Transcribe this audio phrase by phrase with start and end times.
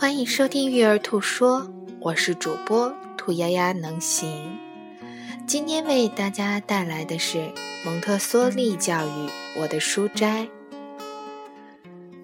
[0.00, 4.56] 欢迎收听育儿兔说，我是主播兔丫丫能行。
[5.44, 7.50] 今天为大家带来的是
[7.84, 10.46] 蒙特梭利教育，我的书斋。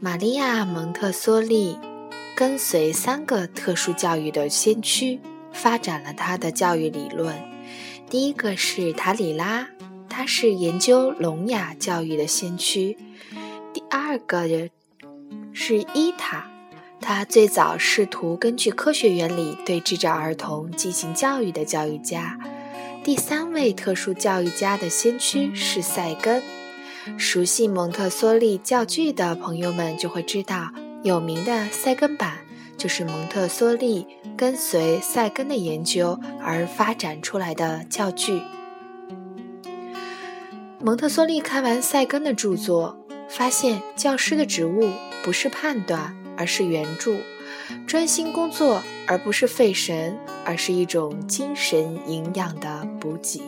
[0.00, 1.78] 玛利亚·蒙特梭利
[2.34, 5.20] 跟随三个特殊教育的先驱，
[5.52, 7.36] 发展了他的教育理论。
[8.08, 9.68] 第一个是塔里拉，
[10.08, 12.96] 他是研究聋哑教育的先驱。
[13.74, 14.70] 第二个
[15.52, 16.50] 是伊塔，
[17.00, 22.38] 他最早试图根据科学原理对智障儿童进行教育的教育家。
[23.02, 26.42] 第三位特殊教育家的先驱是塞根。
[27.16, 30.70] 熟悉蒙特梭利教具的朋友们就会知道，
[31.02, 32.38] 有名的塞根板
[32.76, 38.42] 就是蒙特梭利跟随塞根的研究而发展出来的教具。
[40.80, 42.98] 蒙特梭利看完塞根的著作。
[43.30, 44.90] 发现教师的职务
[45.22, 47.16] 不是判断，而是援助；
[47.86, 53.42] 专心工作而不是费神，而是一种精神营养的补给。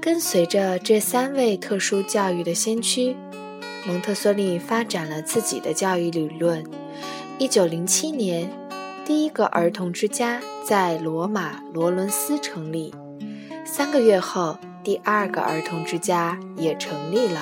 [0.00, 3.16] 跟随着这三位特殊教育的先驱，
[3.86, 6.62] 蒙特梭利发展了自己的教育理论。
[7.38, 8.48] 一九零七年，
[9.06, 12.94] 第一个儿童之家在罗马罗伦斯成立。
[13.64, 14.58] 三个月后。
[14.84, 17.40] 第二个儿童之家也成立了。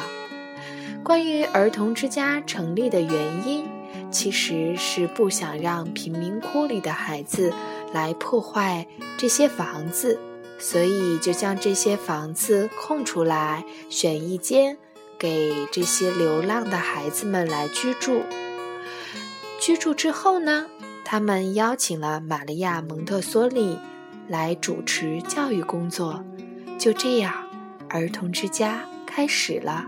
[1.05, 3.69] 关于儿童之家成立的原因，
[4.11, 7.53] 其实是不想让贫民窟里的孩子
[7.93, 8.87] 来破坏
[9.17, 10.21] 这些房子，
[10.59, 14.79] 所以就将这些房子空出来，选一间
[15.19, 18.23] 给这些流浪的孩子们来居住。
[19.61, 20.67] 居住之后呢，
[21.05, 23.77] 他们邀请了玛利亚·蒙特梭利
[24.29, 26.25] 来主持教育工作。
[26.79, 27.35] 就这样，
[27.89, 29.87] 儿童之家开始了。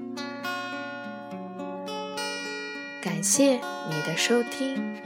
[3.05, 3.61] 感谢
[3.91, 5.04] 你的收听。